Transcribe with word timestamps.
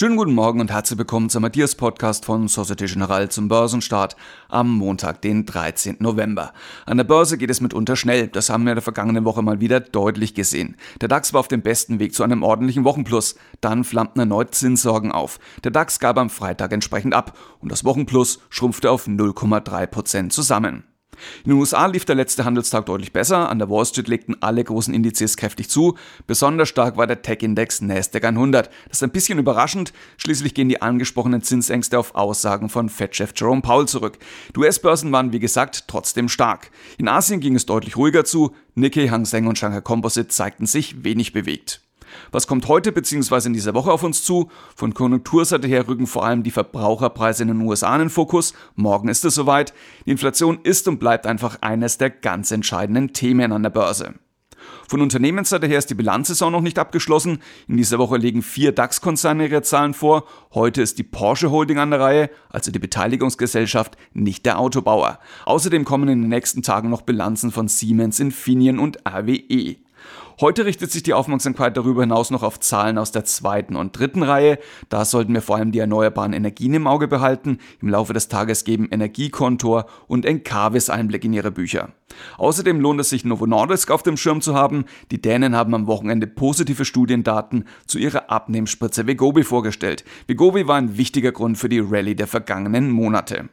Schönen 0.00 0.16
guten 0.16 0.32
Morgen 0.32 0.60
und 0.60 0.70
herzlich 0.70 0.98
willkommen 0.98 1.28
zum 1.28 1.42
Matthias 1.42 1.74
Podcast 1.74 2.24
von 2.24 2.48
Societe 2.48 2.86
Generale 2.86 3.28
zum 3.28 3.48
Börsenstart 3.48 4.16
am 4.48 4.70
Montag, 4.70 5.20
den 5.20 5.44
13. 5.44 5.96
November. 5.98 6.54
An 6.86 6.96
der 6.96 7.04
Börse 7.04 7.36
geht 7.36 7.50
es 7.50 7.60
mitunter 7.60 7.96
schnell. 7.96 8.28
Das 8.28 8.48
haben 8.48 8.64
wir 8.64 8.72
in 8.72 8.76
der 8.76 8.82
vergangenen 8.82 9.26
Woche 9.26 9.42
mal 9.42 9.60
wieder 9.60 9.80
deutlich 9.80 10.34
gesehen. 10.34 10.76
Der 11.02 11.08
DAX 11.08 11.34
war 11.34 11.40
auf 11.40 11.48
dem 11.48 11.60
besten 11.60 11.98
Weg 11.98 12.14
zu 12.14 12.22
einem 12.22 12.42
ordentlichen 12.42 12.84
Wochenplus. 12.84 13.34
Dann 13.60 13.84
flammten 13.84 14.20
erneut 14.20 14.54
Zinssorgen 14.54 15.12
auf. 15.12 15.38
Der 15.64 15.70
DAX 15.70 15.98
gab 15.98 16.16
am 16.16 16.30
Freitag 16.30 16.72
entsprechend 16.72 17.12
ab 17.12 17.36
und 17.58 17.70
das 17.70 17.84
Wochenplus 17.84 18.40
schrumpfte 18.48 18.90
auf 18.90 19.06
0,3 19.06 19.86
Prozent 19.86 20.32
zusammen. 20.32 20.84
In 21.44 21.50
den 21.50 21.58
USA 21.58 21.86
lief 21.86 22.04
der 22.04 22.14
letzte 22.14 22.44
Handelstag 22.44 22.86
deutlich 22.86 23.12
besser, 23.12 23.48
an 23.48 23.58
der 23.58 23.70
Wall 23.70 23.84
Street 23.84 24.08
legten 24.08 24.36
alle 24.40 24.62
großen 24.62 24.94
Indizes 24.94 25.36
kräftig 25.36 25.68
zu, 25.68 25.96
besonders 26.26 26.68
stark 26.68 26.96
war 26.96 27.06
der 27.06 27.22
Tech-Index 27.22 27.80
Nasdaq 27.82 28.24
100. 28.24 28.70
Das 28.88 28.98
ist 28.98 29.02
ein 29.02 29.10
bisschen 29.10 29.38
überraschend, 29.38 29.92
schließlich 30.16 30.54
gehen 30.54 30.68
die 30.68 30.82
angesprochenen 30.82 31.42
Zinsängste 31.42 31.98
auf 31.98 32.14
Aussagen 32.14 32.68
von 32.68 32.88
Fed-Chef 32.88 33.32
Jerome 33.36 33.62
Powell 33.62 33.86
zurück. 33.86 34.18
Die 34.54 34.60
US-Börsen 34.60 35.12
waren 35.12 35.32
wie 35.32 35.40
gesagt 35.40 35.84
trotzdem 35.88 36.28
stark. 36.28 36.70
In 36.98 37.08
Asien 37.08 37.40
ging 37.40 37.54
es 37.54 37.66
deutlich 37.66 37.96
ruhiger 37.96 38.24
zu, 38.24 38.54
Nikkei, 38.74 39.08
Hang 39.08 39.24
Seng 39.24 39.46
und 39.46 39.58
Shanghai 39.58 39.80
Composite 39.80 40.28
zeigten 40.28 40.66
sich 40.66 41.04
wenig 41.04 41.32
bewegt. 41.32 41.82
Was 42.32 42.46
kommt 42.46 42.68
heute 42.68 42.92
bzw. 42.92 43.46
in 43.46 43.52
dieser 43.52 43.74
Woche 43.74 43.92
auf 43.92 44.02
uns 44.02 44.22
zu? 44.22 44.50
Von 44.76 44.94
Konjunkturseite 44.94 45.68
her 45.68 45.88
rücken 45.88 46.06
vor 46.06 46.24
allem 46.24 46.42
die 46.42 46.50
Verbraucherpreise 46.50 47.42
in 47.42 47.48
den 47.48 47.60
USA 47.62 47.94
in 47.94 48.00
den 48.00 48.10
Fokus. 48.10 48.54
Morgen 48.74 49.08
ist 49.08 49.24
es 49.24 49.34
soweit. 49.34 49.72
Die 50.06 50.10
Inflation 50.10 50.60
ist 50.62 50.88
und 50.88 50.98
bleibt 50.98 51.26
einfach 51.26 51.58
eines 51.60 51.98
der 51.98 52.10
ganz 52.10 52.50
entscheidenden 52.50 53.12
Themen 53.12 53.52
an 53.52 53.62
der 53.62 53.70
Börse. 53.70 54.14
Von 54.88 55.02
Unternehmensseite 55.02 55.66
her 55.66 55.78
ist 55.78 55.90
die 55.90 55.94
Bilanzsaison 55.94 56.52
noch 56.52 56.60
nicht 56.60 56.78
abgeschlossen. 56.78 57.38
In 57.68 57.76
dieser 57.76 57.98
Woche 57.98 58.16
legen 58.16 58.42
vier 58.42 58.72
DAX-Konzerne 58.72 59.46
ihre 59.46 59.62
Zahlen 59.62 59.94
vor. 59.94 60.24
Heute 60.52 60.82
ist 60.82 60.98
die 60.98 61.04
Porsche 61.04 61.50
Holding 61.50 61.78
an 61.78 61.90
der 61.90 62.00
Reihe, 62.00 62.30
also 62.48 62.70
die 62.72 62.78
Beteiligungsgesellschaft, 62.78 63.96
nicht 64.12 64.46
der 64.46 64.58
Autobauer. 64.58 65.18
Außerdem 65.44 65.84
kommen 65.84 66.08
in 66.08 66.22
den 66.22 66.28
nächsten 66.28 66.62
Tagen 66.62 66.90
noch 66.90 67.02
Bilanzen 67.02 67.52
von 67.52 67.68
Siemens, 67.68 68.20
Infineon 68.20 68.78
und 68.78 68.98
RWE. 69.08 69.76
Heute 70.40 70.64
richtet 70.64 70.90
sich 70.90 71.02
die 71.02 71.12
Aufmerksamkeit 71.12 71.76
darüber 71.76 72.00
hinaus 72.00 72.30
noch 72.30 72.42
auf 72.42 72.58
Zahlen 72.58 72.96
aus 72.96 73.12
der 73.12 73.26
zweiten 73.26 73.76
und 73.76 73.98
dritten 73.98 74.22
Reihe. 74.22 74.58
Da 74.88 75.04
sollten 75.04 75.34
wir 75.34 75.42
vor 75.42 75.56
allem 75.56 75.70
die 75.70 75.80
erneuerbaren 75.80 76.32
Energien 76.32 76.72
im 76.72 76.86
Auge 76.86 77.08
behalten. 77.08 77.58
Im 77.82 77.90
Laufe 77.90 78.14
des 78.14 78.28
Tages 78.28 78.64
geben 78.64 78.88
Energiekontor 78.90 79.84
und 80.06 80.24
Encarvis 80.24 80.88
Einblick 80.88 81.26
in 81.26 81.34
ihre 81.34 81.50
Bücher. 81.50 81.90
Außerdem 82.38 82.80
lohnt 82.80 83.00
es 83.00 83.10
sich, 83.10 83.26
Novo 83.26 83.46
Nordisk 83.46 83.90
auf 83.90 84.02
dem 84.02 84.16
Schirm 84.16 84.40
zu 84.40 84.54
haben. 84.54 84.86
Die 85.10 85.20
Dänen 85.20 85.54
haben 85.54 85.74
am 85.74 85.86
Wochenende 85.86 86.26
positive 86.26 86.86
Studiendaten 86.86 87.66
zu 87.86 87.98
ihrer 87.98 88.30
Abnehmspritze 88.30 89.06
Vegobi 89.06 89.42
vorgestellt. 89.42 90.04
Vegobi 90.26 90.66
war 90.66 90.76
ein 90.76 90.96
wichtiger 90.96 91.32
Grund 91.32 91.58
für 91.58 91.68
die 91.68 91.80
Rallye 91.80 92.14
der 92.14 92.26
vergangenen 92.26 92.88
Monate. 92.88 93.50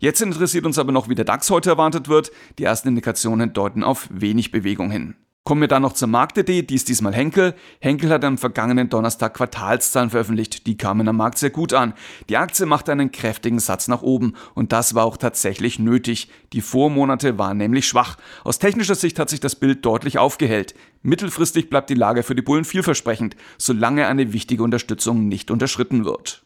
Jetzt 0.00 0.20
interessiert 0.20 0.66
uns 0.66 0.78
aber 0.78 0.92
noch, 0.92 1.08
wie 1.08 1.14
der 1.14 1.24
DAX 1.24 1.48
heute 1.48 1.70
erwartet 1.70 2.08
wird. 2.10 2.30
Die 2.58 2.64
ersten 2.64 2.88
Indikationen 2.88 3.54
deuten 3.54 3.82
auf 3.82 4.06
wenig 4.10 4.50
Bewegung 4.50 4.90
hin. 4.90 5.14
Kommen 5.46 5.60
wir 5.60 5.68
dann 5.68 5.82
noch 5.82 5.92
zur 5.92 6.08
Marktidee, 6.08 6.62
die 6.62 6.74
ist 6.74 6.88
diesmal 6.88 7.12
Henkel. 7.12 7.54
Henkel 7.78 8.08
hat 8.08 8.24
am 8.24 8.38
vergangenen 8.38 8.88
Donnerstag 8.88 9.34
Quartalszahlen 9.34 10.08
veröffentlicht, 10.08 10.66
die 10.66 10.78
kamen 10.78 11.06
am 11.06 11.18
Markt 11.18 11.36
sehr 11.36 11.50
gut 11.50 11.74
an. 11.74 11.92
Die 12.30 12.38
Aktie 12.38 12.64
machte 12.64 12.92
einen 12.92 13.12
kräftigen 13.12 13.58
Satz 13.58 13.86
nach 13.86 14.00
oben 14.00 14.32
und 14.54 14.72
das 14.72 14.94
war 14.94 15.04
auch 15.04 15.18
tatsächlich 15.18 15.78
nötig. 15.78 16.30
Die 16.54 16.62
Vormonate 16.62 17.36
waren 17.36 17.58
nämlich 17.58 17.86
schwach. 17.86 18.16
Aus 18.42 18.58
technischer 18.58 18.94
Sicht 18.94 19.18
hat 19.18 19.28
sich 19.28 19.40
das 19.40 19.54
Bild 19.54 19.84
deutlich 19.84 20.16
aufgehellt. 20.16 20.74
Mittelfristig 21.02 21.68
bleibt 21.68 21.90
die 21.90 21.94
Lage 21.94 22.22
für 22.22 22.34
die 22.34 22.40
Bullen 22.40 22.64
vielversprechend, 22.64 23.36
solange 23.58 24.06
eine 24.06 24.32
wichtige 24.32 24.62
Unterstützung 24.62 25.28
nicht 25.28 25.50
unterschritten 25.50 26.06
wird. 26.06 26.43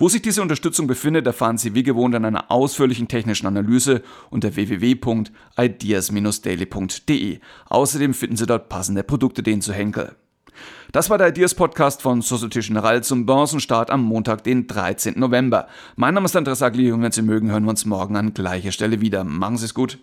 Wo 0.00 0.08
sich 0.08 0.22
diese 0.22 0.42
Unterstützung 0.42 0.86
befindet, 0.86 1.26
erfahren 1.26 1.58
Sie 1.58 1.74
wie 1.74 1.82
gewohnt 1.82 2.14
in 2.14 2.24
einer 2.24 2.52
ausführlichen 2.52 3.08
technischen 3.08 3.48
Analyse 3.48 4.02
unter 4.30 4.54
www.ideas-daily.de. 4.54 7.40
Außerdem 7.68 8.14
finden 8.14 8.36
Sie 8.36 8.46
dort 8.46 8.68
passende 8.68 9.02
Produktideen 9.02 9.60
zu 9.60 9.72
Henkel. 9.72 10.14
Das 10.92 11.10
war 11.10 11.18
der 11.18 11.28
Ideas 11.28 11.54
Podcast 11.54 12.00
von 12.00 12.22
Societe 12.22 12.60
Generale 12.60 13.02
zum 13.02 13.26
Börsenstart 13.26 13.90
am 13.90 14.04
Montag, 14.04 14.44
den 14.44 14.68
13. 14.68 15.18
November. 15.18 15.66
Mein 15.96 16.14
Name 16.14 16.26
ist 16.26 16.36
Andreas 16.36 16.62
Agli 16.62 16.92
und 16.92 17.02
wenn 17.02 17.12
Sie 17.12 17.22
mögen, 17.22 17.50
hören 17.50 17.64
wir 17.64 17.70
uns 17.70 17.84
morgen 17.84 18.16
an 18.16 18.34
gleicher 18.34 18.72
Stelle 18.72 19.00
wieder. 19.00 19.24
Machen 19.24 19.56
Sie 19.56 19.64
es 19.64 19.74
gut. 19.74 19.98